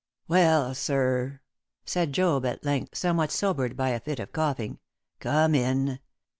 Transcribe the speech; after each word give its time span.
"Well, 0.27 0.73
sir," 0.73 1.41
said 1.85 2.11
Job, 2.11 2.43
at 2.43 2.65
length, 2.65 2.97
somewhat 2.97 3.31
sobered 3.31 3.77
by 3.77 3.89
a 3.89 3.99
fit 3.99 4.19
of 4.19 4.33
coughing; 4.33 4.79
"come 5.19 5.53
in. 5.53 5.99